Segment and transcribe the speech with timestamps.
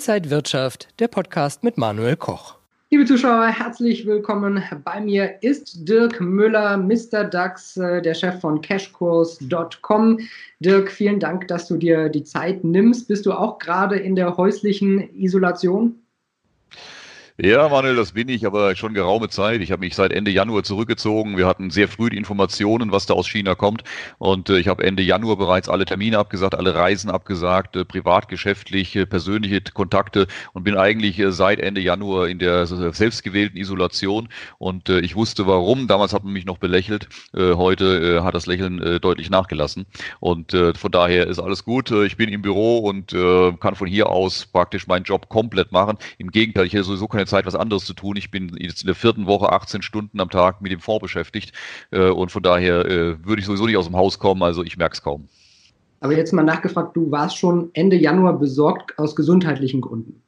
[0.00, 2.56] Inside Wirtschaft, der Podcast mit Manuel Koch.
[2.88, 4.62] Liebe Zuschauer, herzlich willkommen.
[4.82, 7.24] Bei mir ist Dirk Müller, Mr.
[7.24, 10.20] DAX, äh, der Chef von Cashkurs.com.
[10.60, 13.08] Dirk, vielen Dank, dass du dir die Zeit nimmst.
[13.08, 15.96] Bist du auch gerade in der häuslichen Isolation?
[17.42, 19.62] Ja, Manuel, das bin ich, aber schon geraume Zeit.
[19.62, 21.38] Ich habe mich seit Ende Januar zurückgezogen.
[21.38, 23.82] Wir hatten sehr früh die Informationen, was da aus China kommt.
[24.18, 28.94] Und äh, ich habe Ende Januar bereits alle Termine abgesagt, alle Reisen abgesagt, äh, privatgeschäftlich,
[28.94, 34.28] äh, persönliche Kontakte und bin eigentlich äh, seit Ende Januar in der selbstgewählten Isolation.
[34.58, 35.88] Und äh, ich wusste warum.
[35.88, 37.08] Damals hat man mich noch belächelt.
[37.32, 39.86] Äh, heute hat das Lächeln deutlich nachgelassen.
[40.18, 41.90] Und von daher ist alles gut.
[41.90, 45.96] ich bin im Büro und kann von hier aus praktisch meinen Job komplett machen.
[46.18, 48.16] Im Gegenteil, ich hätte sowieso keine Zeit, was anderes zu tun.
[48.16, 51.52] Ich bin jetzt in der vierten Woche 18 Stunden am Tag mit dem Fonds beschäftigt
[51.90, 54.76] äh, und von daher äh, würde ich sowieso nicht aus dem Haus kommen, also ich
[54.76, 55.28] merke es kaum.
[56.00, 60.22] Aber jetzt mal nachgefragt, du warst schon Ende Januar besorgt aus gesundheitlichen Gründen.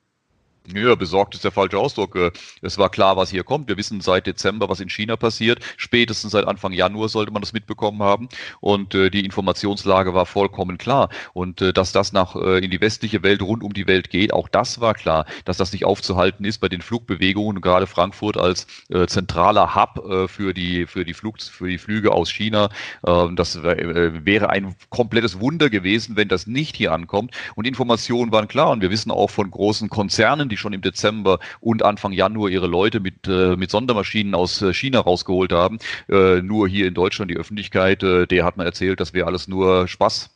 [0.69, 2.15] Ja, besorgt ist der falsche Ausdruck.
[2.15, 3.69] Äh, es war klar, was hier kommt.
[3.69, 5.59] Wir wissen seit Dezember, was in China passiert.
[5.77, 8.29] Spätestens seit Anfang Januar sollte man das mitbekommen haben.
[8.61, 11.09] Und äh, die Informationslage war vollkommen klar.
[11.33, 14.49] Und äh, dass das nach in die westliche Welt, rund um die Welt geht, auch
[14.49, 15.27] das war klar.
[15.45, 18.67] Dass das nicht aufzuhalten ist bei den Flugbewegungen, gerade Frankfurt als
[19.07, 22.69] zentraler Hub für die für die Flug, für die Flüge aus China.
[23.07, 27.35] Ähm, das wäre ein komplettes Wunder gewesen, wenn das nicht hier ankommt.
[27.55, 28.71] Und Informationen waren klar.
[28.71, 32.69] Und wir wissen auch von großen Konzernen, die schon im Dezember und Anfang Januar ihre
[32.69, 35.79] Leute mit, äh, mit Sondermaschinen aus äh, China rausgeholt haben.
[36.09, 39.49] Äh, nur hier in Deutschland die Öffentlichkeit, äh, der hat man erzählt, das wäre alles
[39.49, 40.31] nur Spaß.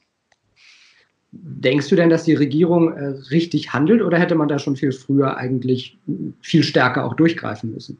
[1.32, 4.92] Denkst du denn, dass die Regierung äh, richtig handelt oder hätte man da schon viel
[4.92, 5.98] früher eigentlich
[6.40, 7.98] viel stärker auch durchgreifen müssen?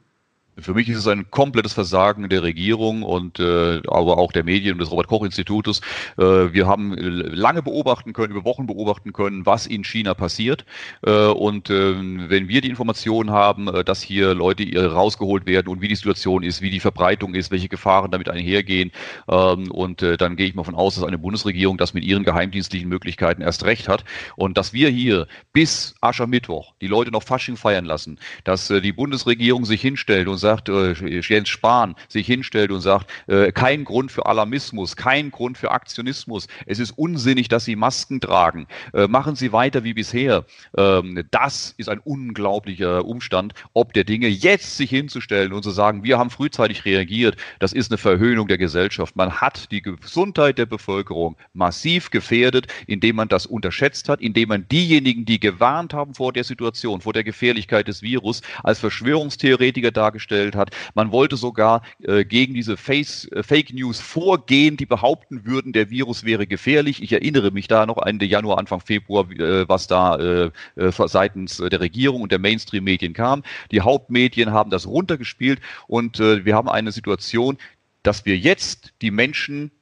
[0.59, 4.73] Für mich ist es ein komplettes Versagen der Regierung und äh, aber auch der Medien
[4.73, 5.83] und des Robert Koch Institutes.
[6.17, 10.65] Äh, wir haben lange beobachten können, über Wochen beobachten können, was in China passiert.
[11.05, 11.95] Äh, und äh,
[12.31, 15.95] wenn wir die Informationen haben, äh, dass hier Leute äh, rausgeholt werden und wie die
[15.95, 18.93] Situation ist, wie die Verbreitung ist, welche Gefahren damit einhergehen,
[19.29, 22.25] ähm, und äh, dann gehe ich mal von aus, dass eine Bundesregierung das mit ihren
[22.25, 24.05] geheimdienstlichen Möglichkeiten erst recht hat
[24.37, 28.93] und dass wir hier bis Aschermittwoch die Leute noch Fasching feiern lassen, dass äh, die
[28.93, 34.13] Bundesregierung sich hinstellt und sagt, äh, Jens Spahn sich hinstellt und sagt, äh, kein Grund
[34.13, 36.47] für Alarmismus, kein Grund für Aktionismus.
[36.67, 38.67] Es ist unsinnig, dass Sie Masken tragen.
[38.95, 40.45] Äh, machen Sie weiter wie bisher.
[40.77, 43.55] Ähm, das ist ein unglaublicher Umstand.
[43.73, 47.91] Ob der Dinge jetzt sich hinzustellen und zu sagen, wir haben frühzeitig reagiert, das ist
[47.91, 49.17] eine Verhöhnung der Gesellschaft.
[49.17, 54.69] Man hat die Gesundheit der Bevölkerung massiv gefährdet, indem man das unterschätzt hat, indem man
[54.69, 60.36] diejenigen, die gewarnt haben vor der Situation, vor der Gefährlichkeit des Virus, als Verschwörungstheoretiker dargestellt
[60.37, 60.71] dargestellt hat.
[60.95, 65.91] Man wollte sogar äh, gegen diese Face, äh, Fake News vorgehen, die behaupten würden, der
[65.91, 67.03] Virus wäre gefährlich.
[67.03, 71.57] Ich erinnere mich da noch Ende Januar, Anfang Februar, äh, was da äh, äh, seitens
[71.59, 73.43] der Regierung und der Mainstream-Medien kam.
[73.71, 77.59] Die Hauptmedien haben das runtergespielt und äh, wir haben eine Situation,
[78.03, 79.73] dass wir jetzt die Menschen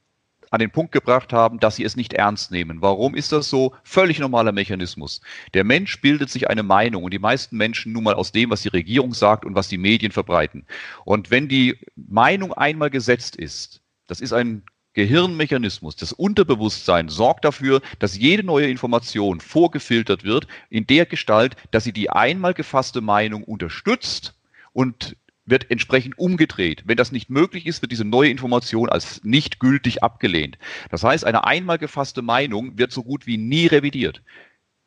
[0.55, 2.81] an den Punkt gebracht haben, dass sie es nicht ernst nehmen.
[2.81, 3.73] Warum ist das so?
[3.83, 5.19] Völlig normaler Mechanismus.
[5.53, 8.61] Der Mensch bildet sich eine Meinung und die meisten Menschen nun mal aus dem, was
[8.61, 10.65] die Regierung sagt und was die Medien verbreiten.
[11.03, 17.81] Und wenn die Meinung einmal gesetzt ist, das ist ein Gehirnmechanismus, das Unterbewusstsein sorgt dafür,
[17.99, 23.43] dass jede neue Information vorgefiltert wird in der Gestalt, dass sie die einmal gefasste Meinung
[23.43, 24.35] unterstützt
[24.71, 26.83] und wird entsprechend umgedreht.
[26.85, 30.57] Wenn das nicht möglich ist, wird diese neue Information als nicht gültig abgelehnt.
[30.89, 34.21] Das heißt, eine einmal gefasste Meinung wird so gut wie nie revidiert.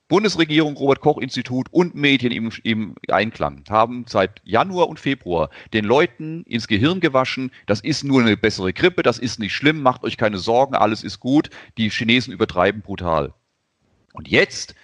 [0.08, 5.84] Bundesregierung, Robert Koch Institut und Medien im, im, Einklang haben seit Januar und Februar den
[5.84, 10.04] Leuten ins Gehirn gewaschen, das ist nur eine bessere Grippe, das ist nicht schlimm, macht
[10.04, 11.50] euch keine Sorgen, alles ist gut.
[11.76, 13.34] Die Chinesen übertreiben brutal.
[14.14, 14.74] Und jetzt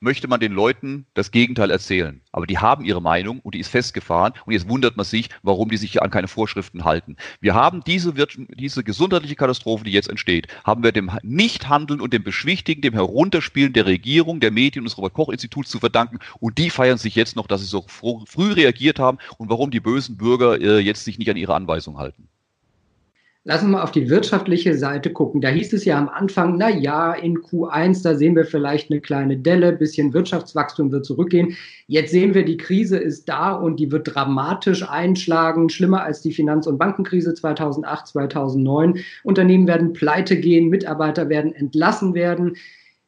[0.00, 2.20] möchte man den Leuten das Gegenteil erzählen.
[2.32, 5.70] Aber die haben ihre Meinung und die ist festgefahren und jetzt wundert man sich, warum
[5.70, 7.16] die sich an keine Vorschriften halten.
[7.40, 12.22] Wir haben diese, diese gesundheitliche Katastrophe, die jetzt entsteht, haben wir dem Nichthandeln und dem
[12.22, 16.98] Beschwichtigen, dem Herunterspielen der Regierung, der Medien und des Robert-Koch-Instituts zu verdanken und die feiern
[16.98, 20.78] sich jetzt noch, dass sie so früh reagiert haben und warum die bösen Bürger äh,
[20.78, 22.28] jetzt sich nicht an ihre Anweisung halten.
[23.50, 25.40] Lass uns mal auf die wirtschaftliche Seite gucken.
[25.40, 29.00] Da hieß es ja am Anfang, na ja, in Q1, da sehen wir vielleicht eine
[29.00, 31.56] kleine Delle, bisschen Wirtschaftswachstum wird zurückgehen.
[31.86, 36.32] Jetzt sehen wir, die Krise ist da und die wird dramatisch einschlagen, schlimmer als die
[36.32, 38.98] Finanz- und Bankenkrise 2008, 2009.
[39.24, 42.54] Unternehmen werden pleite gehen, Mitarbeiter werden entlassen werden.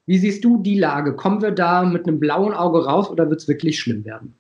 [0.07, 1.17] Wie siehst du die Lage?
[1.17, 4.40] Kommen wir da mit einem blauen Auge raus oder wird es wirklich schlimm werden?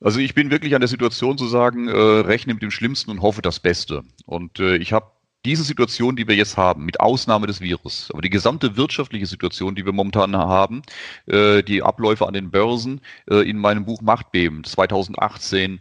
[0.00, 3.22] Also ich bin wirklich an der Situation zu sagen, äh, rechne mit dem Schlimmsten und
[3.22, 4.02] hoffe das Beste.
[4.26, 5.10] Und äh, ich habe
[5.46, 9.76] diese Situation, die wir jetzt haben, mit Ausnahme des Virus, aber die gesamte wirtschaftliche Situation,
[9.76, 10.82] die wir momentan haben,
[11.26, 13.00] äh, die Abläufe an den Börsen,
[13.30, 15.80] äh, in meinem Buch Machtbeben 2018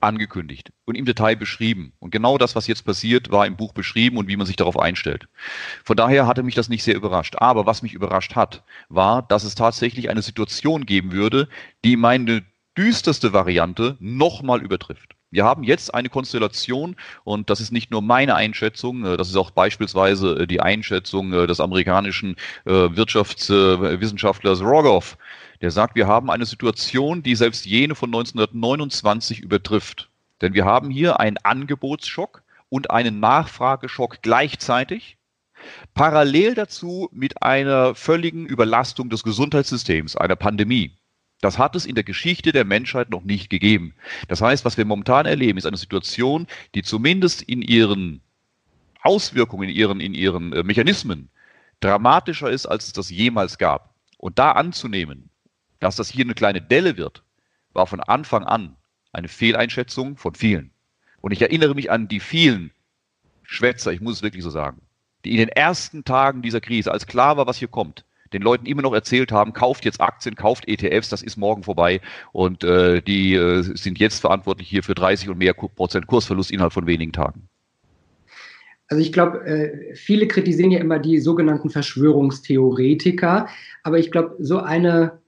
[0.00, 1.92] angekündigt und im Detail beschrieben.
[1.98, 4.78] Und genau das, was jetzt passiert, war im Buch beschrieben und wie man sich darauf
[4.78, 5.28] einstellt.
[5.84, 7.36] Von daher hatte mich das nicht sehr überrascht.
[7.38, 11.48] Aber was mich überrascht hat, war, dass es tatsächlich eine Situation geben würde,
[11.84, 12.42] die meine
[12.76, 15.14] düsterste Variante nochmal übertrifft.
[15.32, 19.36] Wir haben jetzt eine Konstellation und das ist nicht nur meine Einschätzung, äh, das ist
[19.36, 25.16] auch beispielsweise äh, die Einschätzung äh, des amerikanischen Wirtschaftswissenschaftlers Rogoff,
[25.62, 30.10] der sagt, wir haben eine Situation, die selbst jene von 1929 übertrifft.
[30.42, 35.16] Denn wir haben hier einen Angebotsschock und einen Nachfrageschock gleichzeitig.
[35.94, 40.92] Parallel dazu mit einer völligen Überlastung des Gesundheitssystems, einer Pandemie.
[41.42, 43.94] Das hat es in der Geschichte der Menschheit noch nicht gegeben.
[44.28, 46.46] Das heißt, was wir momentan erleben, ist eine Situation,
[46.76, 48.22] die zumindest in ihren
[49.02, 51.30] Auswirkungen, in ihren, in ihren äh, Mechanismen
[51.80, 53.92] dramatischer ist, als es das jemals gab.
[54.18, 55.30] Und da anzunehmen,
[55.80, 57.24] dass das hier eine kleine Delle wird,
[57.72, 58.76] war von Anfang an
[59.12, 60.70] eine Fehleinschätzung von vielen.
[61.22, 62.70] Und ich erinnere mich an die vielen
[63.42, 64.80] Schwätzer, ich muss es wirklich so sagen,
[65.24, 68.66] die in den ersten Tagen dieser Krise, als klar war, was hier kommt, den Leuten
[68.66, 72.00] immer noch erzählt haben, kauft jetzt Aktien, kauft ETFs, das ist morgen vorbei
[72.32, 76.72] und äh, die äh, sind jetzt verantwortlich hier für 30 und mehr Prozent Kursverlust innerhalb
[76.72, 77.48] von wenigen Tagen.
[78.88, 83.48] Also ich glaube, äh, viele kritisieren ja immer die sogenannten Verschwörungstheoretiker,
[83.82, 85.21] aber ich glaube, so eine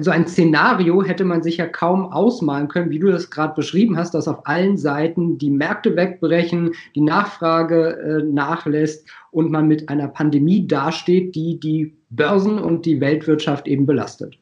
[0.00, 3.96] so ein Szenario hätte man sich ja kaum ausmalen können, wie du das gerade beschrieben
[3.96, 9.88] hast, dass auf allen Seiten die Märkte wegbrechen, die Nachfrage äh, nachlässt und man mit
[9.88, 14.39] einer Pandemie dasteht, die die Börsen und die Weltwirtschaft eben belastet.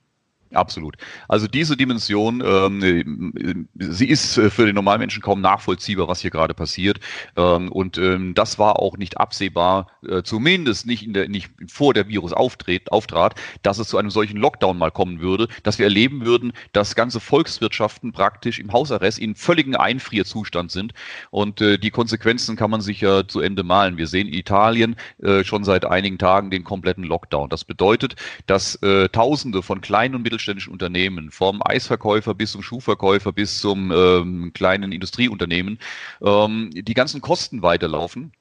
[0.55, 0.97] Absolut.
[1.29, 6.55] Also diese Dimension, ähm, sie ist äh, für den Normalmenschen kaum nachvollziehbar, was hier gerade
[6.55, 7.01] passiert.
[7.37, 11.93] Ähm, und ähm, das war auch nicht absehbar, äh, zumindest nicht, in der, nicht vor
[11.93, 15.85] der Virus auftritt, auftrat, dass es zu einem solchen Lockdown mal kommen würde, dass wir
[15.85, 20.95] erleben würden, dass ganze Volkswirtschaften praktisch im Hausarrest in völligen Einfrierzustand sind.
[21.31, 23.99] Und äh, die Konsequenzen kann man sich ja zu Ende malen.
[23.99, 27.51] Wir sehen in Italien äh, schon seit einigen Tagen den kompletten Lockdown.
[27.51, 28.17] Das bedeutet,
[28.47, 33.61] dass äh, Tausende von kleinen und mittelständischen mittelständischen Unternehmen, vom Eisverkäufer bis zum Schuhverkäufer bis
[33.61, 35.79] zum ähm, kleinen Industrieunternehmen,
[36.23, 38.33] ähm, die ganzen Kosten weiterlaufen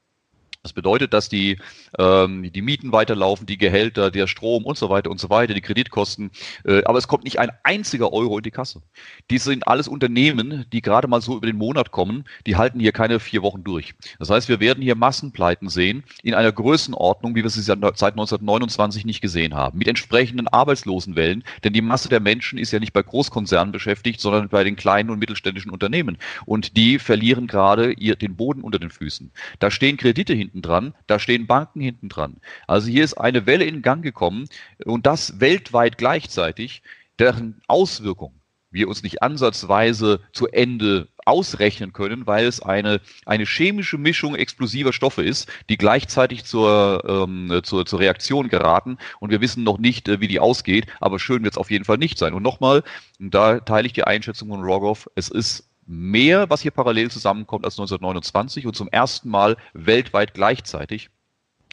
[0.68, 1.60] das bedeutet, dass die,
[1.98, 5.62] ähm, die Mieten weiterlaufen, die Gehälter, der Strom und so weiter und so weiter, die
[5.62, 6.30] Kreditkosten.
[6.66, 8.82] Äh, aber es kommt nicht ein einziger Euro in die Kasse.
[9.30, 12.26] Dies sind alles Unternehmen, die gerade mal so über den Monat kommen.
[12.46, 13.96] Die halten hier keine vier Wochen durch.
[14.20, 19.06] Das heißt, wir werden hier Massenpleiten sehen in einer Größenordnung, wie wir sie seit 1929
[19.06, 19.78] nicht gesehen haben.
[19.78, 21.46] Mit entsprechenden Arbeitslosenwellen.
[21.64, 25.12] Denn die Masse der Menschen ist ja nicht bei Großkonzernen beschäftigt, sondern bei den kleinen
[25.12, 26.18] und mittelständischen Unternehmen.
[26.46, 29.32] Und die verlieren gerade ihr, den Boden unter den Füßen.
[29.60, 32.38] Da stehen Kredite hinten hinten dran, da stehen Banken hinten dran.
[32.68, 34.48] Also hier ist eine Welle in Gang gekommen
[34.86, 36.82] und das weltweit gleichzeitig,
[37.20, 38.36] deren Auswirkungen
[38.70, 44.94] wir uns nicht ansatzweise zu Ende ausrechnen können, weil es eine, eine chemische Mischung explosiver
[44.94, 50.08] Stoffe ist, die gleichzeitig zur, ähm, zur, zur Reaktion geraten und wir wissen noch nicht,
[50.10, 52.34] äh, wie die ausgeht, aber schön wird es auf jeden Fall nicht sein.
[52.34, 52.84] Und nochmal,
[53.20, 57.76] da teile ich die Einschätzung von Rogoff, es ist mehr, was hier parallel zusammenkommt als
[57.76, 61.10] 1929 und zum ersten Mal weltweit gleichzeitig.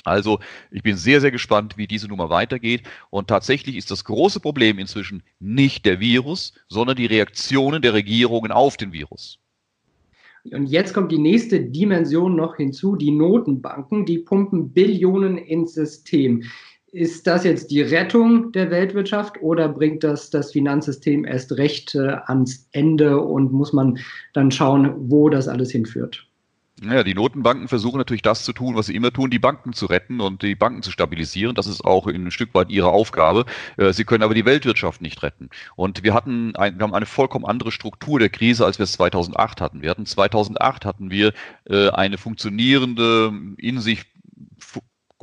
[0.04, 0.38] Also
[0.70, 2.82] ich bin sehr, sehr gespannt, wie diese Nummer weitergeht.
[3.10, 8.52] Und tatsächlich ist das große Problem inzwischen nicht der Virus, sondern die Reaktionen der Regierungen
[8.52, 9.38] auf den Virus.
[10.52, 16.42] Und jetzt kommt die nächste Dimension noch hinzu, die Notenbanken, die pumpen Billionen ins System.
[16.94, 22.18] Ist das jetzt die Rettung der Weltwirtschaft oder bringt das das Finanzsystem erst recht äh,
[22.26, 23.98] ans Ende und muss man
[24.32, 26.24] dann schauen, wo das alles hinführt?
[26.80, 29.86] Naja, die Notenbanken versuchen natürlich das zu tun, was sie immer tun, die Banken zu
[29.86, 31.56] retten und die Banken zu stabilisieren.
[31.56, 33.44] Das ist auch ein Stück weit ihre Aufgabe.
[33.76, 35.50] Äh, sie können aber die Weltwirtschaft nicht retten.
[35.74, 38.92] Und wir hatten ein, wir haben eine vollkommen andere Struktur der Krise, als wir es
[38.92, 39.82] 2008 hatten.
[39.82, 41.32] Wir hatten 2008 hatten wir
[41.68, 44.04] äh, eine funktionierende, in sich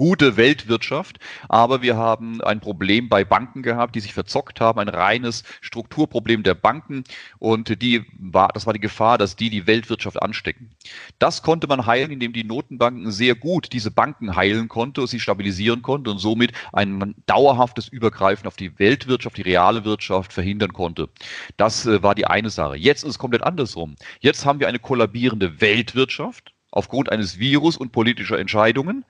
[0.01, 4.89] gute Weltwirtschaft, aber wir haben ein Problem bei Banken gehabt, die sich verzockt haben, ein
[4.89, 7.03] reines Strukturproblem der Banken
[7.37, 10.71] und die war, das war die Gefahr, dass die die Weltwirtschaft anstecken.
[11.19, 15.83] Das konnte man heilen, indem die Notenbanken sehr gut diese Banken heilen konnte sie stabilisieren
[15.83, 21.09] konnte und somit ein dauerhaftes Übergreifen auf die Weltwirtschaft, die reale Wirtschaft verhindern konnte.
[21.57, 22.75] Das äh, war die eine Sache.
[22.75, 23.97] Jetzt ist es komplett andersrum.
[24.19, 29.05] Jetzt haben wir eine kollabierende Weltwirtschaft aufgrund eines Virus und politischer Entscheidungen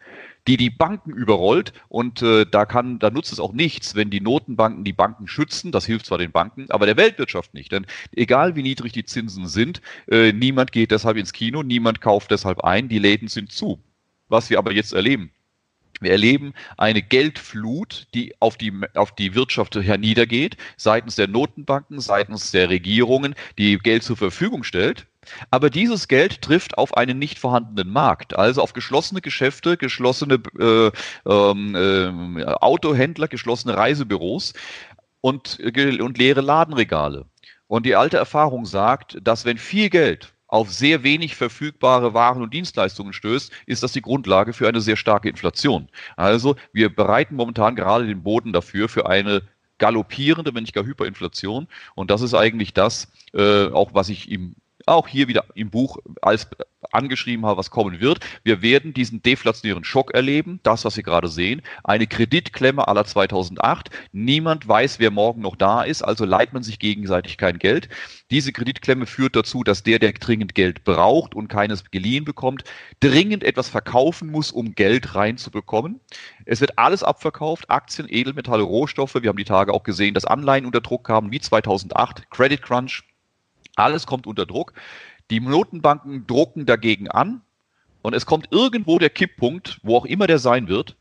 [0.47, 4.21] die die Banken überrollt und äh, da kann, da nutzt es auch nichts, wenn die
[4.21, 5.71] Notenbanken die Banken schützen.
[5.71, 7.71] Das hilft zwar den Banken, aber der Weltwirtschaft nicht.
[7.71, 12.31] Denn egal wie niedrig die Zinsen sind, äh, niemand geht deshalb ins Kino, niemand kauft
[12.31, 13.79] deshalb ein, die Läden sind zu.
[14.29, 15.31] Was wir aber jetzt erleben,
[16.01, 22.49] wir erleben eine Geldflut, die auf die, auf die Wirtschaft herniedergeht, seitens der Notenbanken, seitens
[22.49, 25.05] der Regierungen, die Geld zur Verfügung stellt.
[25.49, 30.91] Aber dieses Geld trifft auf einen nicht vorhandenen Markt, also auf geschlossene Geschäfte, geschlossene äh,
[31.25, 34.53] ähm, äh, Autohändler, geschlossene Reisebüros
[35.21, 37.25] und, äh, und leere Ladenregale.
[37.67, 42.53] Und die alte Erfahrung sagt, dass wenn viel Geld auf sehr wenig verfügbare Waren und
[42.53, 45.87] Dienstleistungen stößt, ist das die Grundlage für eine sehr starke Inflation.
[46.17, 49.43] Also wir bereiten momentan gerade den Boden dafür für eine
[49.77, 51.67] galoppierende, wenn nicht gar Hyperinflation.
[51.95, 54.55] Und das ist eigentlich das, äh, auch was ich im
[54.87, 56.47] auch hier wieder im Buch als
[56.91, 58.19] angeschrieben habe, was kommen wird.
[58.43, 63.89] Wir werden diesen deflationären Schock erleben, das, was wir gerade sehen, eine Kreditklemme aller 2008.
[64.11, 67.89] Niemand weiß, wer morgen noch da ist, also leiht man sich gegenseitig kein Geld.
[68.31, 72.63] Diese Kreditklemme führt dazu, dass der, der dringend Geld braucht und keines geliehen bekommt,
[72.99, 75.99] dringend etwas verkaufen muss, um Geld reinzubekommen.
[76.45, 79.15] Es wird alles abverkauft, Aktien, Edelmetalle, Rohstoffe.
[79.15, 83.03] Wir haben die Tage auch gesehen, dass Anleihen unter Druck kamen, wie 2008, Credit Crunch.
[83.81, 84.73] Alles kommt unter Druck.
[85.29, 87.41] Die Notenbanken drucken dagegen an
[88.01, 90.95] und es kommt irgendwo der Kipppunkt, wo auch immer der sein wird,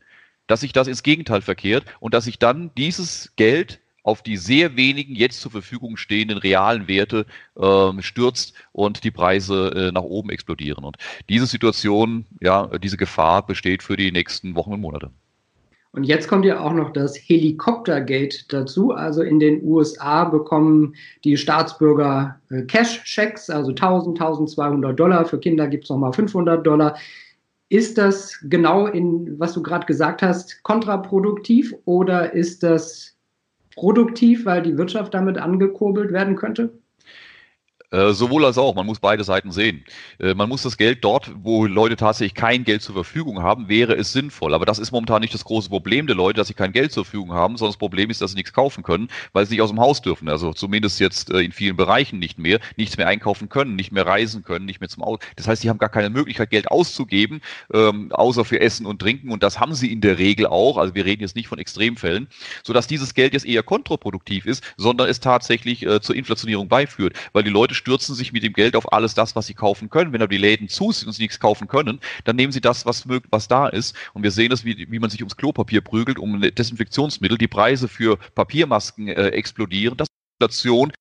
[0.47, 4.75] dass sich das ins Gegenteil verkehrt und dass sich dann dieses Geld auf die sehr
[4.75, 10.31] wenigen jetzt zur Verfügung stehenden realen Werte äh, stürzt und die Preise äh, nach oben
[10.31, 10.83] explodieren.
[10.83, 10.97] Und
[11.29, 15.11] diese Situation, ja, diese Gefahr besteht für die nächsten Wochen und Monate.
[15.93, 18.91] Und jetzt kommt ja auch noch das Helikoptergate dazu.
[18.91, 20.95] Also in den USA bekommen
[21.25, 25.25] die Staatsbürger äh, Cash-Checks, also 1000, 1200 Dollar.
[25.25, 26.97] Für Kinder gibt es nochmal 500 Dollar.
[27.67, 33.17] Ist das genau in, was du gerade gesagt hast, kontraproduktiv oder ist das
[33.75, 36.80] produktiv, weil die Wirtschaft damit angekurbelt werden könnte?
[37.91, 39.83] Äh, sowohl als auch, man muss beide Seiten sehen.
[40.17, 43.95] Äh, man muss das Geld dort, wo Leute tatsächlich kein Geld zur Verfügung haben, wäre
[43.95, 44.53] es sinnvoll.
[44.53, 47.03] Aber das ist momentan nicht das große Problem der Leute, dass sie kein Geld zur
[47.03, 49.71] Verfügung haben, sondern das Problem ist, dass sie nichts kaufen können, weil sie nicht aus
[49.71, 50.29] dem Haus dürfen.
[50.29, 54.05] Also zumindest jetzt äh, in vielen Bereichen nicht mehr, nichts mehr einkaufen können, nicht mehr
[54.05, 55.21] reisen können, nicht mehr zum Auto.
[55.35, 57.41] Das heißt, sie haben gar keine Möglichkeit, Geld auszugeben,
[57.73, 59.31] ähm, außer für Essen und Trinken.
[59.31, 60.77] Und das haben sie in der Regel auch.
[60.77, 62.29] Also wir reden jetzt nicht von Extremfällen,
[62.63, 67.43] sodass dieses Geld jetzt eher kontraproduktiv ist, sondern es tatsächlich äh, zur Inflationierung beiführt, weil
[67.43, 70.13] die Leute stürzen sich mit dem Geld auf alles das, was sie kaufen können.
[70.13, 72.85] Wenn aber die Läden zu sind und sie nichts kaufen können, dann nehmen sie das,
[72.85, 73.95] was, was da ist.
[74.13, 77.37] Und wir sehen es, wie, wie man sich ums Klopapier prügelt, um Desinfektionsmittel.
[77.37, 79.97] Die Preise für Papiermasken äh, explodieren.
[79.97, 80.91] Das ist Inflation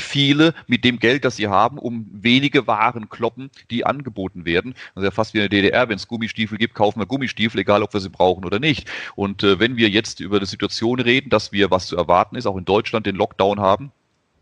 [0.00, 4.74] viele mit dem Geld, das sie haben, um wenige Waren kloppen, die angeboten werden.
[4.94, 7.60] Das ist ja fast wie in der DDR, wenn es Gummistiefel gibt, kaufen wir Gummistiefel,
[7.60, 8.88] egal ob wir sie brauchen oder nicht.
[9.16, 12.46] Und äh, wenn wir jetzt über die Situation reden, dass wir, was zu erwarten ist,
[12.46, 13.92] auch in Deutschland den Lockdown haben,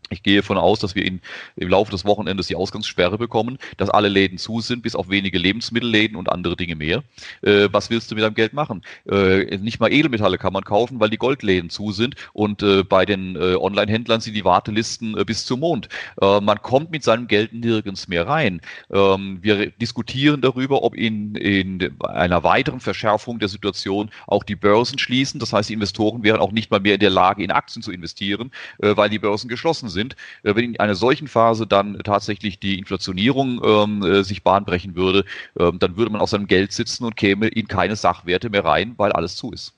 [0.09, 1.21] ich gehe davon aus, dass wir in,
[1.55, 5.37] im Laufe des Wochenendes die Ausgangssperre bekommen, dass alle Läden zu sind, bis auf wenige
[5.37, 7.03] Lebensmittelläden und andere Dinge mehr.
[7.41, 8.83] Äh, was willst du mit deinem Geld machen?
[9.09, 13.05] Äh, nicht mal Edelmetalle kann man kaufen, weil die Goldläden zu sind und äh, bei
[13.05, 15.89] den äh, Online-Händlern sind die Wartelisten äh, bis zum Mond.
[16.21, 18.61] Äh, man kommt mit seinem Geld nirgends mehr rein.
[18.91, 24.99] Ähm, wir diskutieren darüber, ob in, in einer weiteren Verschärfung der Situation auch die Börsen
[24.99, 25.39] schließen.
[25.39, 27.91] Das heißt, die Investoren wären auch nicht mal mehr in der Lage, in Aktien zu
[27.91, 30.15] investieren, weil die Börsen geschlossen sind sind.
[30.43, 35.25] Äh, wenn in einer solchen Phase dann tatsächlich die Inflationierung ähm, äh, sich bahnbrechen würde,
[35.59, 38.93] ähm, dann würde man auf seinem Geld sitzen und käme in keine Sachwerte mehr rein,
[38.97, 39.76] weil alles zu ist.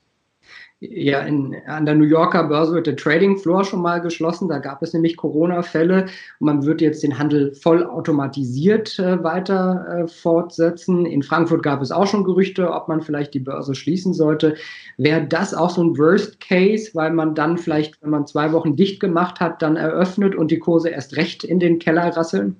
[0.82, 4.48] Ja, in, an der New Yorker Börse wird der Trading Floor schon mal geschlossen.
[4.48, 6.06] Da gab es nämlich Corona-Fälle
[6.38, 11.04] man wird jetzt den Handel voll automatisiert äh, weiter äh, fortsetzen.
[11.04, 14.54] In Frankfurt gab es auch schon Gerüchte, ob man vielleicht die Börse schließen sollte.
[14.96, 18.74] Wäre das auch so ein Worst Case, weil man dann vielleicht, wenn man zwei Wochen
[18.74, 22.56] dicht gemacht hat, dann eröffnet und die Kurse erst recht in den Keller rasseln?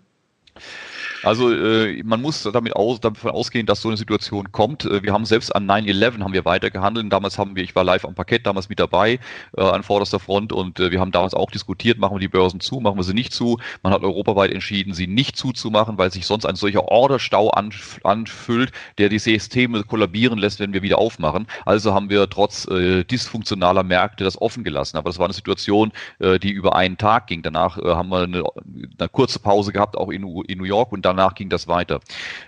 [1.22, 4.84] Also äh, man muss damit aus, davon ausgehen, dass so eine Situation kommt.
[4.84, 7.12] Äh, wir haben selbst an 9-11 haben wir weiter gehandelt.
[7.12, 9.18] Damals haben wir, ich war live am Parkett damals mit dabei
[9.56, 12.60] äh, an vorderster Front und äh, wir haben damals auch diskutiert, machen wir die Börsen
[12.60, 13.58] zu, machen wir sie nicht zu.
[13.82, 18.72] Man hat europaweit entschieden, sie nicht zuzumachen, weil sich sonst ein solcher Orderstau anf anfüllt,
[18.98, 21.46] der die Systeme kollabieren lässt, wenn wir wieder aufmachen.
[21.66, 24.96] Also haben wir trotz äh, dysfunktionaler Märkte das offen gelassen.
[24.96, 27.42] Aber das war eine Situation, äh, die über einen Tag ging.
[27.42, 28.44] Danach äh, haben wir eine,
[28.98, 32.00] eine kurze Pause gehabt, auch in, in New York und danach ging das weiter.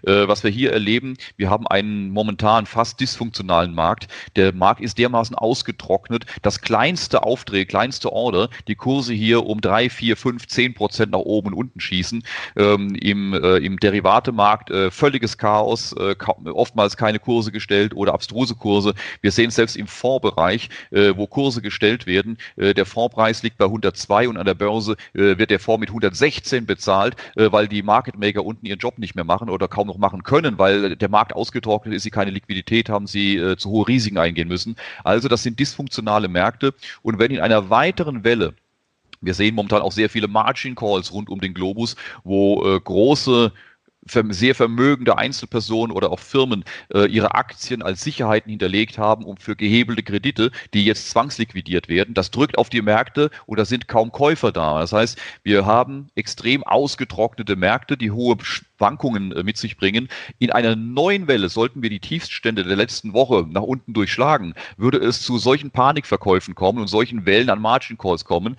[0.03, 4.09] Äh, was wir hier erleben, wir haben einen momentan fast dysfunktionalen Markt.
[4.37, 9.91] Der Markt ist dermaßen ausgetrocknet, dass kleinste Aufträge, kleinste Order, die Kurse hier um drei,
[9.91, 12.23] vier, fünf, zehn Prozent nach oben und unten schießen.
[12.57, 16.15] Ähm, Im, äh, im Derivatemarkt äh, völliges Chaos, äh,
[16.45, 18.95] oftmals keine Kurse gestellt oder abstruse Kurse.
[19.21, 22.39] Wir sehen es selbst im Fondsbereich, äh, wo Kurse gestellt werden.
[22.57, 25.91] Äh, der Fondspreis liegt bei 102 und an der Börse äh, wird der Fonds mit
[25.91, 29.89] 116 bezahlt, äh, weil die Market Maker unten ihren Job nicht mehr machen oder kaum
[29.89, 33.71] noch machen können, weil der Markt ausgetrocknet ist, sie keine Liquidität haben, sie äh, zu
[33.71, 34.77] hohe Risiken eingehen müssen.
[35.05, 38.55] Also das sind dysfunktionale Märkte und wenn in einer weiteren Welle
[39.25, 41.95] wir sehen momentan auch sehr viele Margin Calls rund um den Globus,
[42.25, 43.53] wo äh, große
[44.07, 49.57] sehr vermögende Einzelpersonen oder auch Firmen äh, ihre Aktien als Sicherheiten hinterlegt haben, um für
[49.57, 52.15] gehebelte Kredite, die jetzt zwangsliquidiert werden.
[52.15, 54.81] Das drückt auf die Märkte und da sind kaum Käufer da.
[54.81, 58.37] Das heißt, wir haben extrem ausgetrocknete Märkte, die hohe
[58.83, 60.09] Schwankungen äh, mit sich bringen.
[60.41, 64.99] In einer neuen Welle, sollten wir die Tiefststände der letzten Woche nach unten durchschlagen, würde
[64.99, 68.57] es zu solchen Panikverkäufen kommen und solchen Wellen an Margin Calls kommen,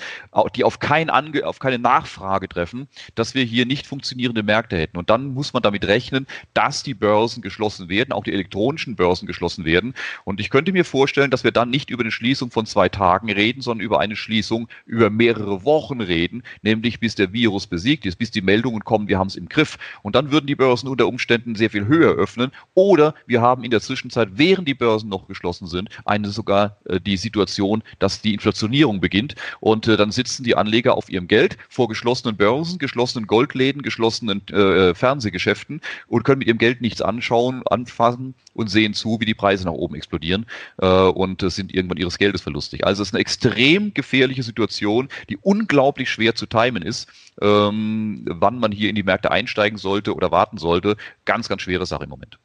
[0.56, 4.98] die auf, kein Ange auf keine Nachfrage treffen, dass wir hier nicht funktionierende Märkte hätten.
[4.98, 9.28] Und dann muss man damit rechnen, dass die Börsen geschlossen werden, auch die elektronischen Börsen
[9.28, 9.94] geschlossen werden.
[10.24, 13.30] Und ich könnte mir vorstellen, dass wir dann nicht über eine Schließung von zwei Tagen
[13.30, 18.16] reden, sondern über eine Schließung über mehrere Wochen reden, nämlich bis der Virus besiegt ist,
[18.16, 19.78] bis die Meldungen kommen, wir haben es im Griff.
[20.02, 22.52] Und und dann würden die Börsen unter Umständen sehr viel höher öffnen.
[22.76, 27.00] Oder wir haben in der Zwischenzeit, während die Börsen noch geschlossen sind, eine sogar äh,
[27.00, 29.34] die Situation, dass die Inflationierung beginnt.
[29.60, 34.48] Und äh, dann sitzen die Anleger auf ihrem Geld vor geschlossenen Börsen, geschlossenen Goldläden, geschlossenen
[34.50, 39.34] äh, Fernsehgeschäften und können mit ihrem Geld nichts anschauen, anfassen und sehen zu, wie die
[39.34, 40.46] Preise nach oben explodieren
[40.78, 42.86] äh, und sind irgendwann ihres Geldes verlustig.
[42.86, 47.10] Also es ist eine extrem gefährliche Situation, die unglaublich schwer zu timen ist,
[47.42, 50.96] ähm, wann man hier in die Märkte einsteigen sollte oder warten sollte.
[51.26, 52.38] Ganz, ganz schwere Sache im Moment.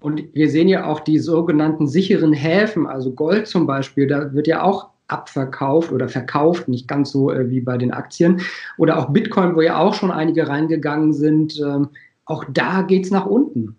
[0.00, 4.46] Und wir sehen ja auch die sogenannten sicheren Häfen, also Gold zum Beispiel, da wird
[4.46, 8.40] ja auch abverkauft oder verkauft, nicht ganz so äh, wie bei den Aktien.
[8.76, 11.60] Oder auch Bitcoin, wo ja auch schon einige reingegangen sind.
[11.60, 11.88] Ähm,
[12.24, 13.76] auch da geht es nach unten.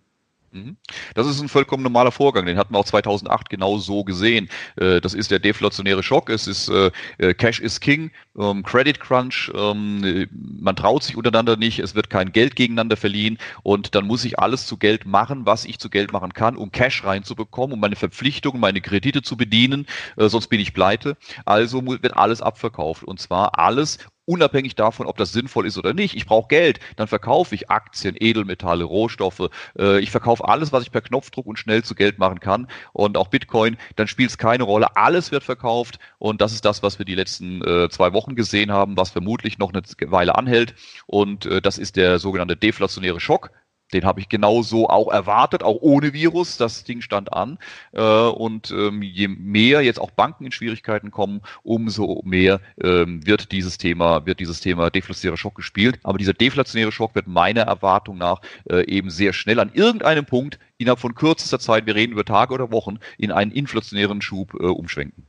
[0.52, 0.78] Mhm.
[1.14, 4.50] Das ist ein vollkommen normaler Vorgang, den hatten wir auch 2008 genau so gesehen.
[4.78, 9.00] Äh, das ist der deflationäre Schock, es ist äh, äh, Cash is King, ähm, Credit
[9.00, 10.28] Crunch, ähm,
[10.62, 14.40] man traut sich untereinander nicht, es wird kein Geld gegeneinander verliehen und dann muss ich
[14.40, 17.96] alles zu Geld machen, was ich zu Geld machen kann, um Cash reinzubekommen, um meine
[17.96, 19.86] Verpflichtungen, meine Kredite zu bedienen,
[20.16, 21.18] sonst bin ich pleite.
[21.46, 26.16] Also wird alles abverkauft und zwar alles unabhängig davon, ob das sinnvoll ist oder nicht.
[26.16, 29.50] Ich brauche Geld, dann verkaufe ich Aktien, Edelmetalle, Rohstoffe.
[29.80, 33.18] Äh, ich verkaufe alles, was ich per Knopfdruck und schnell zu Geld machen kann und
[33.18, 33.78] auch Bitcoin.
[33.96, 34.96] Dann spielt es keine Rolle.
[34.98, 38.72] Alles wird verkauft und das ist das, was wir die letzten äh, zwei Wochen gesehen
[38.72, 40.76] haben, was vermutlich noch eine Weile anhält.
[41.06, 43.52] Und äh, das ist der sogenannte deflationäre Schock.
[43.94, 46.58] Den habe ich genauso auch erwartet, auch ohne Virus.
[46.58, 47.58] Das Ding stand an.
[47.94, 53.52] Äh, und ähm, je mehr jetzt auch Banken in Schwierigkeiten kommen, umso mehr ähm, wird
[53.52, 56.00] dieses Thema, wird dieses Thema deflationärer Schock gespielt.
[56.04, 60.60] Aber dieser deflationäre Schock wird meiner Erwartung nach äh, eben sehr schnell an irgendeinem Punkt
[60.78, 64.64] innerhalb von kürzester Zeit, wir reden über Tage oder Wochen, in einen inflationären Schub äh,
[64.66, 65.26] umschwenken.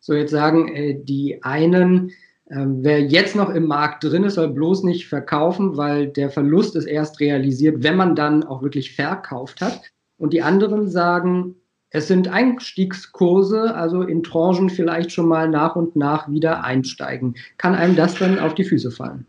[0.00, 2.12] So, jetzt sagen die einen,
[2.50, 6.76] ähm, wer jetzt noch im Markt drin ist, soll bloß nicht verkaufen, weil der Verlust
[6.76, 9.80] ist erst realisiert, wenn man dann auch wirklich verkauft hat.
[10.18, 11.56] Und die anderen sagen,
[11.90, 17.36] es sind Einstiegskurse, also in Tranchen vielleicht schon mal nach und nach wieder einsteigen.
[17.56, 19.26] Kann einem das dann auf die Füße fallen?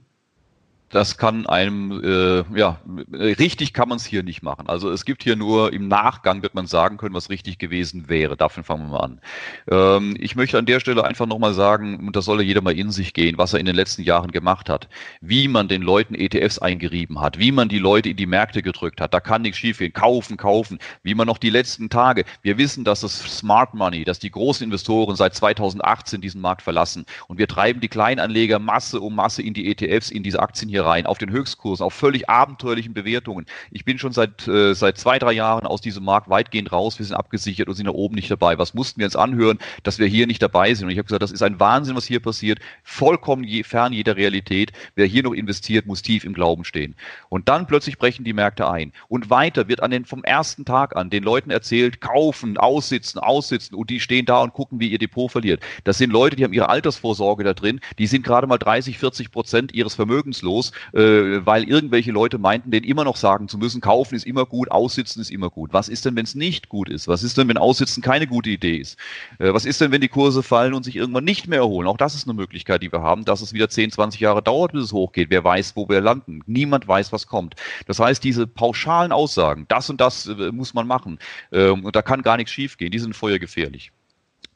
[0.96, 2.80] Das kann einem, äh, ja,
[3.12, 4.70] richtig kann man es hier nicht machen.
[4.70, 8.38] Also es gibt hier nur im Nachgang, wird man sagen können, was richtig gewesen wäre.
[8.38, 9.22] Dafür fangen wir mal an.
[9.70, 12.92] Ähm, ich möchte an der Stelle einfach nochmal sagen, und da soll jeder mal in
[12.92, 14.88] sich gehen, was er in den letzten Jahren gemacht hat.
[15.20, 19.02] Wie man den Leuten ETFs eingerieben hat, wie man die Leute in die Märkte gedrückt
[19.02, 19.14] hat.
[19.14, 19.92] Da kann nichts schiefgehen.
[19.92, 20.80] Kaufen, kaufen.
[21.04, 24.64] Wie man noch die letzten Tage, wir wissen, dass das Smart Money, dass die großen
[24.64, 27.06] Investoren seit 2018 diesen Markt verlassen.
[27.28, 30.85] Und wir treiben die Kleinanleger Masse um Masse in die ETFs, in diese Aktien hier
[30.86, 33.46] rein, auf den Höchstkursen, auf völlig abenteuerlichen Bewertungen.
[33.72, 37.00] Ich bin schon seit, äh, seit zwei, drei Jahren aus diesem Markt weitgehend raus.
[37.00, 38.58] Wir sind abgesichert und sind da oben nicht dabei.
[38.58, 40.86] Was mussten wir uns anhören, dass wir hier nicht dabei sind?
[40.86, 42.60] Und ich habe gesagt, das ist ein Wahnsinn, was hier passiert.
[42.84, 44.72] Vollkommen je, fern jeder Realität.
[44.96, 46.96] Wer hier noch investiert, muss tief im Glauben stehen.
[47.30, 48.94] Und dann plötzlich brechen die Märkte ein.
[49.08, 53.76] Und weiter wird an den, vom ersten Tag an den Leuten erzählt, kaufen, aussitzen, aussitzen.
[53.76, 55.62] Und die stehen da und gucken, wie ihr Depot verliert.
[55.84, 57.80] Das sind Leute, die haben ihre Altersvorsorge da drin.
[57.98, 62.72] Die sind gerade mal 30, 40 Prozent ihres Vermögens los äh, weil irgendwelche Leute meinten,
[62.72, 65.74] den immer noch sagen zu müssen, kaufen ist immer gut, aussitzen ist immer gut.
[65.74, 67.08] Was ist denn, wenn es nicht gut ist?
[67.08, 68.98] Was ist denn, wenn aussitzen keine gute Idee ist?
[69.40, 71.88] Äh, was ist denn, wenn die Kurse fallen und sich irgendwann nicht mehr erholen?
[71.88, 74.74] Auch das ist eine Möglichkeit, die wir haben, dass es wieder 10, 20 Jahre dauert,
[74.74, 75.30] bis es hochgeht.
[75.30, 76.42] Wer weiß, wo wir landen?
[76.46, 77.56] Niemand weiß, was kommt.
[77.88, 81.20] Das heißt, diese pauschalen Aussagen, das und das äh, muss man machen,
[81.52, 83.92] ähm, und da kann gar nichts schiefgehen, die sind feuergefährlich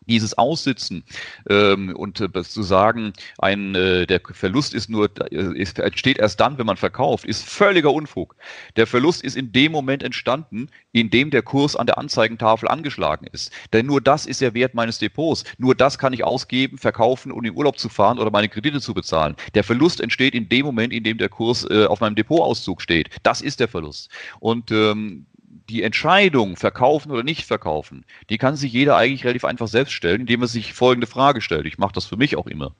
[0.09, 1.03] dieses Aussitzen
[1.49, 6.39] ähm, und äh, zu sagen, ein, äh, der Verlust ist nur, äh, ist, entsteht erst
[6.39, 8.35] dann, wenn man verkauft, ist völliger Unfug.
[8.75, 13.27] Der Verlust ist in dem Moment entstanden, in dem der Kurs an der Anzeigentafel angeschlagen
[13.31, 13.51] ist.
[13.71, 15.43] Denn nur das ist der Wert meines Depots.
[15.57, 18.93] Nur das kann ich ausgeben, verkaufen, um in Urlaub zu fahren oder meine Kredite zu
[18.93, 19.35] bezahlen.
[19.53, 23.09] Der Verlust entsteht in dem Moment, in dem der Kurs äh, auf meinem Depotauszug steht.
[23.23, 24.09] Das ist der Verlust.
[24.39, 25.25] Und ähm,
[25.69, 30.21] die Entscheidung, verkaufen oder nicht verkaufen, die kann sich jeder eigentlich relativ einfach selbst stellen,
[30.21, 31.65] indem er sich folgende Frage stellt.
[31.65, 32.73] Ich mache das für mich auch immer.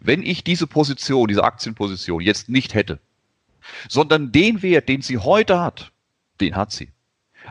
[0.00, 3.00] Wenn ich diese Position, diese Aktienposition jetzt nicht hätte,
[3.88, 5.92] sondern den Wert, den sie heute hat,
[6.40, 6.90] den hat sie.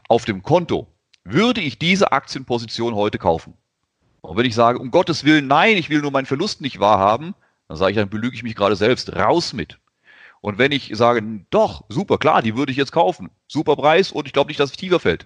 [0.08, 0.88] Auf dem Konto
[1.24, 3.56] würde ich diese Aktienposition heute kaufen.
[4.21, 7.36] Und wenn ich sage, um Gottes Willen, nein, ich will nur meinen Verlust nicht wahrhaben,
[7.67, 9.15] dann sage ich, dann belüge ich mich gerade selbst.
[9.15, 9.80] Raus mit.
[10.45, 14.27] Und wenn ich sage, doch, super, klar, die würde ich jetzt kaufen, super Preis und
[14.27, 15.25] ich glaube nicht, dass es tiefer fällt,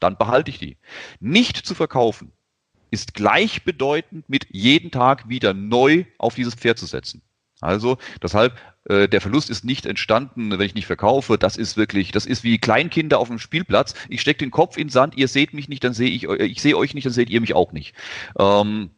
[0.00, 0.76] dann behalte ich die.
[1.18, 2.30] Nicht zu verkaufen
[2.90, 7.22] ist gleichbedeutend mit jeden Tag wieder neu auf dieses Pferd zu setzen.
[7.62, 11.38] Also deshalb, äh, der Verlust ist nicht entstanden, wenn ich nicht verkaufe.
[11.38, 13.94] Das ist wirklich, das ist wie Kleinkinder auf dem Spielplatz.
[14.10, 16.60] Ich stecke den Kopf in den Sand, ihr seht mich nicht, dann sehe ich, ich
[16.60, 17.94] sehe euch nicht, dann seht ihr mich auch nicht.
[18.38, 18.90] Ähm,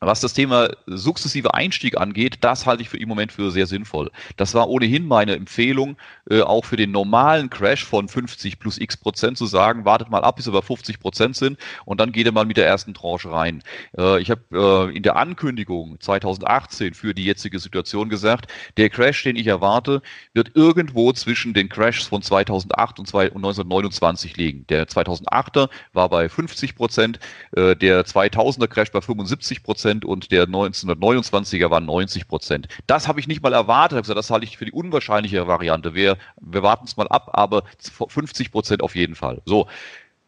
[0.00, 4.10] was das Thema sukzessive Einstieg angeht, das halte ich für im Moment für sehr sinnvoll.
[4.36, 5.96] Das war ohnehin meine Empfehlung,
[6.30, 10.22] äh, auch für den normalen Crash von 50 plus x Prozent zu sagen, wartet mal
[10.22, 13.30] ab, bis bei 50 Prozent sind und dann geht er mal mit der ersten Tranche
[13.30, 13.62] rein.
[13.96, 19.22] Äh, ich habe äh, in der Ankündigung 2018 für die jetzige Situation gesagt, der Crash,
[19.22, 20.02] den ich erwarte,
[20.34, 24.66] wird irgendwo zwischen den Crashs von 2008 und 1929 liegen.
[24.66, 27.18] Der 2008er war bei 50 Prozent,
[27.52, 32.68] äh, der 2000er Crash bei 75 Prozent Prozent und der 1929er waren 90 Prozent.
[32.86, 34.08] Das habe ich nicht mal erwartet.
[34.08, 35.94] Das halte ich für die unwahrscheinliche Variante.
[35.94, 37.64] Wir, wir warten es mal ab, aber
[38.08, 39.42] 50 Prozent auf jeden Fall.
[39.44, 39.68] So.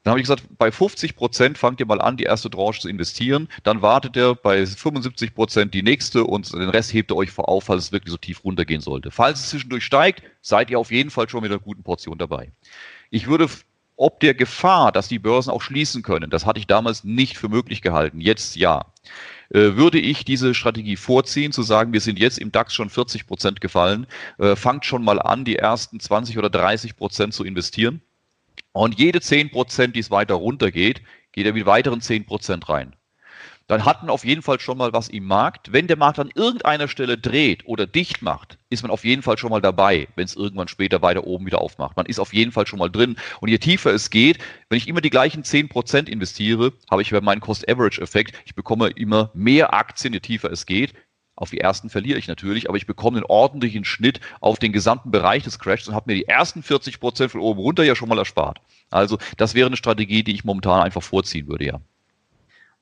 [0.04, 2.88] Dann habe ich gesagt, bei 50 Prozent fangt ihr mal an, die erste Tranche zu
[2.88, 3.48] investieren.
[3.62, 7.48] Dann wartet ihr bei 75 Prozent die nächste und den Rest hebt ihr euch vor
[7.48, 9.10] auf, falls es wirklich so tief runtergehen sollte.
[9.10, 12.52] Falls es zwischendurch steigt, seid ihr auf jeden Fall schon mit einer guten Portion dabei.
[13.10, 13.48] Ich würde
[13.98, 17.48] ob der Gefahr, dass die Börsen auch schließen können, das hatte ich damals nicht für
[17.48, 18.20] möglich gehalten.
[18.20, 18.86] Jetzt ja.
[19.50, 23.26] Äh, würde ich diese Strategie vorziehen, zu sagen, wir sind jetzt im DAX schon 40
[23.26, 24.06] Prozent gefallen,
[24.38, 28.02] äh, fangt schon mal an, die ersten 20 oder 30 Prozent zu investieren.
[28.72, 32.94] Und jede 10 Prozent, die es weiter runtergeht, geht er mit weiteren 10 Prozent rein
[33.68, 35.72] dann hat man auf jeden Fall schon mal was im Markt.
[35.72, 39.36] Wenn der Markt an irgendeiner Stelle dreht oder dicht macht, ist man auf jeden Fall
[39.36, 41.96] schon mal dabei, wenn es irgendwann später weiter oben wieder aufmacht.
[41.96, 43.16] Man ist auf jeden Fall schon mal drin.
[43.40, 44.38] Und je tiefer es geht,
[44.70, 48.40] wenn ich immer die gleichen 10% investiere, habe ich meinen Cost-Average-Effekt.
[48.46, 50.94] Ich bekomme immer mehr Aktien, je tiefer es geht.
[51.36, 55.10] Auf die ersten verliere ich natürlich, aber ich bekomme einen ordentlichen Schnitt auf den gesamten
[55.10, 58.08] Bereich des Crashs und habe mir die ersten 40 Prozent von oben runter ja schon
[58.08, 58.60] mal erspart.
[58.90, 61.80] Also das wäre eine Strategie, die ich momentan einfach vorziehen würde, ja.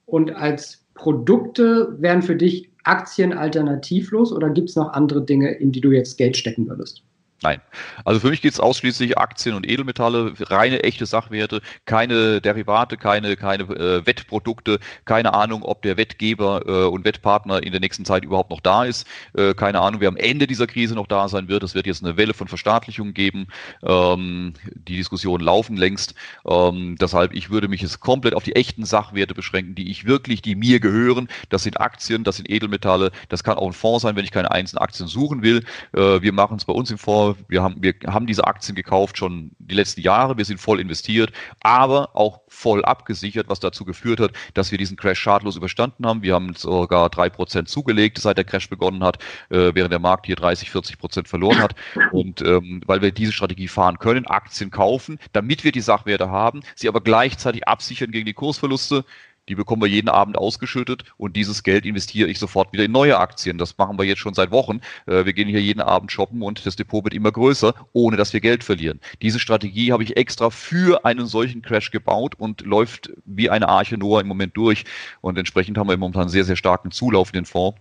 [0.07, 5.73] Und als Produkte wären für dich Aktien alternativlos oder gibt es noch andere Dinge, in
[5.73, 7.03] die du jetzt Geld stecken würdest?
[7.43, 7.61] Nein.
[8.07, 13.37] Also für mich geht es ausschließlich Aktien und Edelmetalle, reine echte Sachwerte, keine Derivate, keine,
[13.37, 18.25] keine äh, Wettprodukte, keine Ahnung, ob der Wettgeber äh, und Wettpartner in der nächsten Zeit
[18.25, 21.49] überhaupt noch da ist, äh, keine Ahnung, wer am Ende dieser Krise noch da sein
[21.49, 21.63] wird.
[21.63, 23.49] Es wird jetzt eine Welle von Verstaatlichungen geben.
[23.83, 26.15] Ähm, die Diskussionen laufen längst.
[26.49, 30.41] Ähm, deshalb, ich würde mich jetzt komplett auf die echten Sachwerte beschränken, die ich wirklich,
[30.41, 31.29] die mir gehören.
[31.51, 34.53] Das sind Aktien, das sind Edelmetalle, das kann auch ein Fonds sein, wenn ich keine
[34.53, 35.63] einzelnen Aktien suchen will.
[35.93, 39.19] Äh, wir machen es bei uns im Fonds wir haben, wir haben diese Aktien gekauft
[39.19, 40.37] schon die letzten Jahre.
[40.37, 44.97] Wir sind voll investiert, aber auch voll abgesichert, was dazu geführt hat, dass wir diesen
[44.97, 46.23] Crash schadlos überstanden haben.
[46.23, 49.19] Wir haben sogar drei Prozent zugelegt, seit der Crash begonnen hat,
[49.51, 51.75] äh, während der Markt hier 30, 40 Prozent verloren hat.
[52.13, 56.63] Und ähm, weil wir diese Strategie fahren können, Aktien kaufen, damit wir die Sachwerte haben,
[56.75, 59.05] sie aber gleichzeitig absichern gegen die Kursverluste,
[59.49, 63.19] die bekommen wir jeden Abend ausgeschüttet und dieses Geld investiere ich sofort wieder in neue
[63.19, 63.59] Aktien.
[63.59, 64.81] Das machen wir jetzt schon seit Wochen.
[65.07, 68.33] Äh, wir gehen hier jeden Abend shoppen und das Depot wird immer größer, ohne dass
[68.33, 69.01] wir Geld verlieren.
[69.23, 73.99] Diese Strategie habe ich extra für einen solchen Crash gebaut und läuft wie eine Arche
[73.99, 74.85] Noah im Moment durch.
[75.21, 77.79] Und entsprechend haben wir momentan einen sehr, sehr starken Zulauf in den Fonds.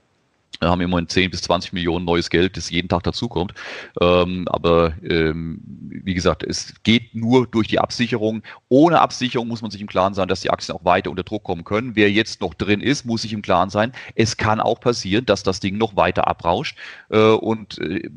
[0.60, 3.54] Wir haben im Moment 10 bis 20 Millionen neues Geld, das jeden Tag dazukommt.
[4.02, 8.44] Ähm, aber ähm, wie gesagt, es geht nur durch die Absicherung.
[8.70, 11.44] Ohne Absicherung muss man sich im Klaren sein, dass die Aktien auch weiter unter Druck
[11.44, 11.96] kommen können.
[11.96, 15.44] Wer jetzt noch drin ist, muss sich im Klaren sein, es kann auch passieren, dass
[15.44, 16.78] das Ding noch weiter abrauscht.
[17.10, 18.10] Äh, und äh,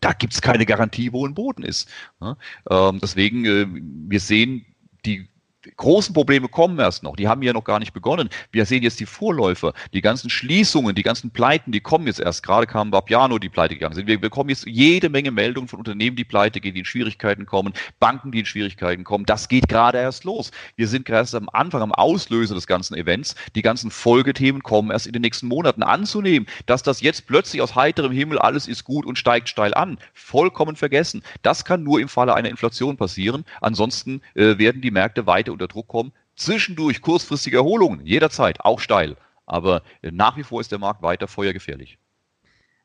[0.00, 1.88] da gibt es keine Garantie, wo ein Boden ist.
[2.20, 2.36] Ja?
[2.70, 4.66] Ähm, deswegen, äh, wir sehen
[5.04, 5.28] die
[5.76, 7.16] großen Probleme kommen erst noch.
[7.16, 8.28] Die haben ja noch gar nicht begonnen.
[8.52, 12.42] Wir sehen jetzt die Vorläufer, die ganzen Schließungen, die ganzen Pleiten, die kommen jetzt erst.
[12.42, 14.06] Gerade kam Babiano, die pleite gegangen sind.
[14.06, 17.72] Wir bekommen jetzt jede Menge Meldungen von Unternehmen, die pleite gehen, die in Schwierigkeiten kommen,
[18.00, 19.24] Banken, die in Schwierigkeiten kommen.
[19.26, 20.50] Das geht gerade erst los.
[20.76, 23.34] Wir sind gerade erst am Anfang, am Auslöser des ganzen Events.
[23.54, 26.48] Die ganzen Folgethemen kommen erst in den nächsten Monaten anzunehmen.
[26.66, 30.76] Dass das jetzt plötzlich aus heiterem Himmel alles ist gut und steigt steil an, vollkommen
[30.76, 31.22] vergessen.
[31.42, 33.44] Das kann nur im Falle einer Inflation passieren.
[33.60, 36.12] Ansonsten äh, werden die Märkte weiter unter Druck kommen.
[36.36, 39.16] Zwischendurch kurzfristige Erholungen, jederzeit, auch steil.
[39.46, 41.98] Aber äh, nach wie vor ist der Markt weiter feuergefährlich.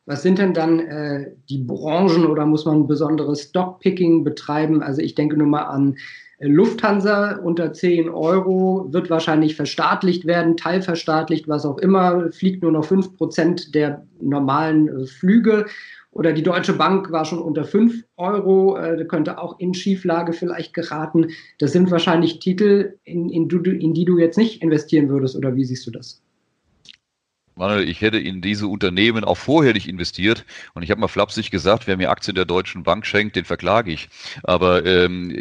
[0.06, 4.82] Was sind denn dann äh, die Branchen oder muss man ein besonderes Stockpicking betreiben?
[4.84, 5.98] Also ich denke nur mal an
[6.40, 12.72] äh, Lufthansa unter 10 Euro wird wahrscheinlich verstaatlicht werden, teilverstaatlicht, was auch immer, fliegt nur
[12.72, 15.68] noch 5 Prozent der normalen äh, Flüge.
[16.14, 20.74] Oder die Deutsche Bank war schon unter 5 Euro, äh, könnte auch in Schieflage vielleicht
[20.74, 21.28] geraten.
[21.60, 25.66] Das sind wahrscheinlich Titel, in, in, in die du jetzt nicht investieren würdest, oder wie
[25.66, 26.23] siehst du das?
[27.56, 30.46] Manuel, ich hätte in diese Unternehmen auch vorher nicht investiert.
[30.74, 33.92] Und ich habe mal flapsig gesagt, wer mir Aktien der Deutschen Bank schenkt, den verklage
[33.92, 34.10] ich.
[34.44, 35.32] Aber ähm,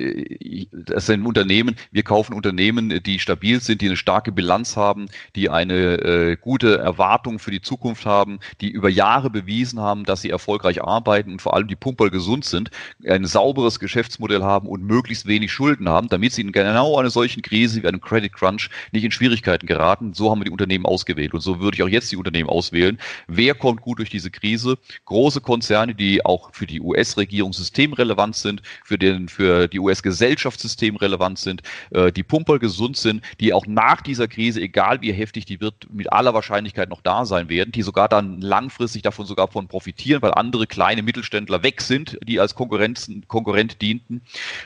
[0.72, 5.48] das sind Unternehmen, wir kaufen Unternehmen, die stabil sind, die eine starke Bilanz haben, die
[5.48, 10.31] eine äh, gute Erwartung für die Zukunft haben, die über Jahre bewiesen haben, dass sie
[10.31, 12.70] erfolgreich arbeiten und vor allem die Pumper gesund sind,
[13.07, 17.42] ein sauberes Geschäftsmodell haben und möglichst wenig Schulden haben, damit sie in genau einer solchen
[17.42, 20.12] Krise wie einem Credit Crunch nicht in Schwierigkeiten geraten.
[20.14, 21.33] So haben wir die Unternehmen ausgewählt.
[21.33, 22.98] Und so würde ich auch jetzt jetzt die Unternehmen auswählen.
[23.28, 24.78] Wer kommt gut durch diese Krise?
[25.04, 31.38] Große Konzerne, die auch für die US-Regierung systemrelevant sind, für, den, für die US-Gesellschaft systemrelevant
[31.38, 35.60] sind, äh, die Pumper gesund sind, die auch nach dieser Krise, egal wie heftig die
[35.60, 39.68] wird, mit aller Wahrscheinlichkeit noch da sein werden, die sogar dann langfristig davon sogar von
[39.68, 44.22] profitieren, weil andere kleine Mittelständler weg sind, die als Konkurrenzen, Konkurrent dienten.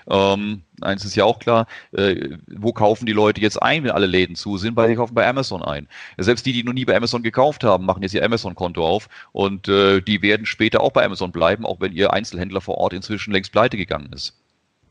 [0.09, 4.07] Ähm, eins ist ja auch klar, äh, wo kaufen die Leute jetzt ein, wenn alle
[4.07, 4.77] Läden zu sind?
[4.77, 5.89] Weil die kaufen bei Amazon ein.
[6.19, 9.69] Selbst die, die noch nie bei Amazon gekauft haben, machen jetzt ihr Amazon-Konto auf und
[9.69, 13.33] äh, die werden später auch bei Amazon bleiben, auch wenn ihr Einzelhändler vor Ort inzwischen
[13.33, 14.35] längst pleite gegangen ist.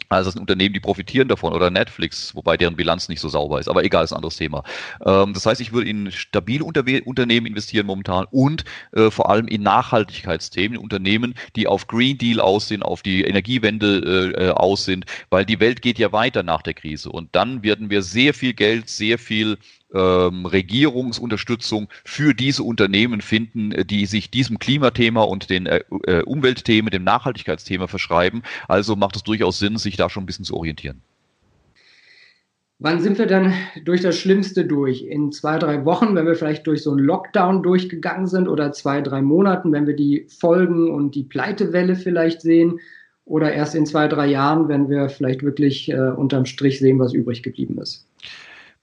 [0.10, 3.60] Also das sind Unternehmen, die profitieren davon oder Netflix, wobei deren Bilanz nicht so sauber
[3.60, 3.68] ist.
[3.68, 4.64] Aber egal, ist ein anderes Thema.
[5.04, 9.48] Ähm, das heißt, ich würde in stabile Unterwe Unternehmen investieren momentan und äh, vor allem
[9.48, 14.86] in Nachhaltigkeitsthemen, in Unternehmen, die auf Green Deal aussehen, auf die Energiewende äh, äh aus
[14.86, 17.10] sind, weil die Welt geht ja weiter nach der Krise.
[17.10, 19.58] Und dann werden wir sehr viel Geld, sehr viel
[19.94, 26.24] ähm, Regierungsunterstützung für diese Unternehmen finden, äh, die sich diesem Klimathema und den äh, äh,
[26.24, 28.44] Umweltthemen, dem Nachhaltigkeitsthema verschreiben.
[28.68, 31.02] Also macht es durchaus Sinn, sich da schon ein bisschen zu orientieren.
[32.78, 33.54] Wann sind wir dann
[33.86, 35.04] durch das Schlimmste durch?
[35.04, 39.00] In zwei, drei Wochen, wenn wir vielleicht durch so einen Lockdown durchgegangen sind oder zwei,
[39.00, 42.80] drei Monaten, wenn wir die Folgen und die Pleitewelle vielleicht sehen?
[43.24, 47.14] Oder erst in zwei, drei Jahren, wenn wir vielleicht wirklich äh, unterm Strich sehen, was
[47.14, 48.06] übrig geblieben ist?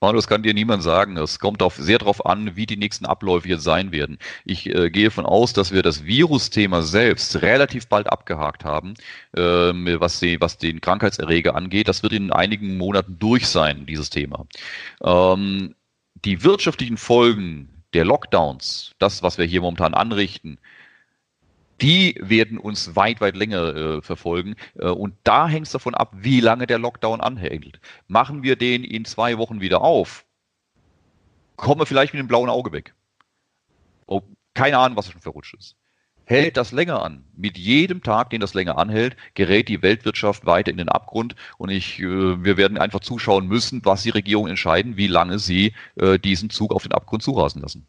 [0.03, 1.17] Manu, das kann dir niemand sagen.
[1.17, 4.19] Es kommt auf, sehr darauf an, wie die nächsten Abläufe jetzt sein werden.
[4.45, 8.95] Ich äh, gehe davon aus, dass wir das Virusthema selbst relativ bald abgehakt haben,
[9.37, 11.87] ähm, was, die, was den Krankheitserreger angeht.
[11.87, 14.47] Das wird in einigen Monaten durch sein, dieses Thema.
[15.05, 15.77] Ähm,
[16.17, 20.59] die wirtschaftlichen Folgen der Lockdowns, das, was wir hier momentan anrichten,
[21.83, 24.55] die werden uns weit, weit länger äh, verfolgen.
[24.79, 27.81] Äh, und da hängt es davon ab, wie lange der Lockdown anhält.
[28.09, 30.25] Machen wir den in zwei Wochen wieder auf,
[31.57, 32.95] kommen wir vielleicht mit dem blauen Auge weg.
[34.07, 34.23] Oh,
[34.55, 35.77] keine Ahnung, was schon verrutscht ist.
[36.25, 37.25] Hält das länger an?
[37.37, 41.71] Mit jedem Tag, den das länger anhält, gerät die Weltwirtschaft weiter in den Abgrund und
[41.71, 46.19] ich, äh, wir werden einfach zuschauen müssen, was die Regierung entscheiden, wie lange sie äh,
[46.19, 47.87] diesen Zug auf den Abgrund zurasen lassen.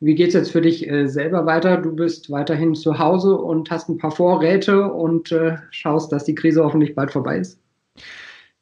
[0.00, 1.76] Wie geht es jetzt für dich äh, selber weiter?
[1.76, 6.34] Du bist weiterhin zu Hause und hast ein paar Vorräte und äh, schaust, dass die
[6.34, 7.60] Krise hoffentlich bald vorbei ist.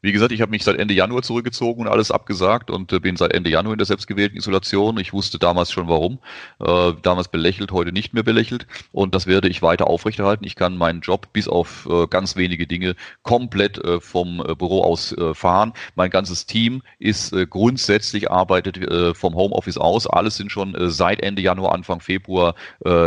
[0.01, 3.17] Wie gesagt, ich habe mich seit Ende Januar zurückgezogen und alles abgesagt und äh, bin
[3.17, 4.97] seitEnde Januar in der selbstgewählten Isolation.
[4.99, 6.21] Ich wusste damals schon warum.
[6.61, 8.69] Äh, damals belächelt, heute nicht mehr belächelt.
[8.93, 10.45] Und das werde ich weiter aufrechterhalten.
[10.45, 15.73] Ich kann meinen Job bis auf äh, ganz wenige Dinge komplett vom Büro aus fahren.
[15.95, 18.79] Mein ganzes Team ist grundsätzlich arbeitet
[19.17, 20.07] vom Homeoffice aus.
[20.07, 22.55] Alles sind schon seit Ende Januar, Anfang Februar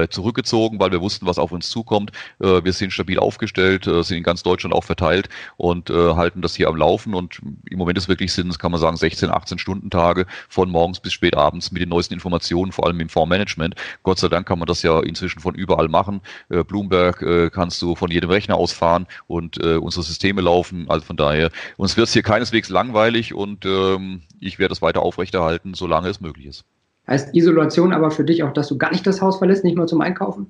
[0.10, 2.12] zurückgezogen, weil wir wussten, was auf uns zukommt.
[2.39, 6.80] wir sind stabil aufgestellt, sind in ganz Deutschland auch verteilt und halten das hier am
[6.81, 7.39] Laufen und
[7.69, 11.13] im Moment ist wirklich sind, kann man sagen, 16, 18 Stunden Tage von morgens bis
[11.13, 13.75] spät abends mit den neuesten Informationen, vor allem im Fondsmanagement.
[14.03, 16.21] Gott sei Dank kann man das ja inzwischen von überall machen.
[16.49, 20.85] Äh, Bloomberg äh, kannst du von jedem Rechner ausfahren und äh, unsere Systeme laufen.
[20.89, 25.01] Also von daher, uns wird es hier keineswegs langweilig und ähm, ich werde es weiter
[25.01, 26.65] aufrechterhalten, solange es möglich ist.
[27.07, 29.87] Heißt Isolation aber für dich auch, dass du gar nicht das Haus verlässt, nicht mal
[29.87, 30.47] zum Einkaufen?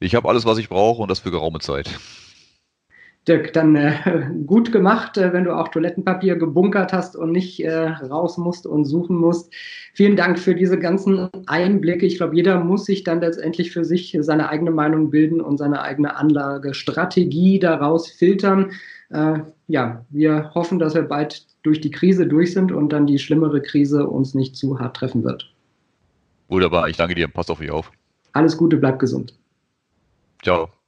[0.00, 1.88] Ich habe alles, was ich brauche und das für geraume Zeit.
[3.28, 3.94] Dirk, dann äh,
[4.46, 8.84] gut gemacht, äh, wenn du auch Toilettenpapier gebunkert hast und nicht äh, raus musst und
[8.84, 9.52] suchen musst.
[9.94, 12.04] Vielen Dank für diese ganzen Einblicke.
[12.06, 15.82] Ich glaube, jeder muss sich dann letztendlich für sich seine eigene Meinung bilden und seine
[15.82, 18.72] eigene Anlagestrategie daraus filtern.
[19.10, 23.18] Äh, ja, wir hoffen, dass wir bald durch die Krise durch sind und dann die
[23.18, 25.52] schlimmere Krise uns nicht zu hart treffen wird.
[26.48, 27.28] Wunderbar, ich danke dir.
[27.28, 27.92] Pass auf euch auf.
[28.32, 29.34] Alles Gute, bleib gesund.
[30.42, 30.81] Ciao.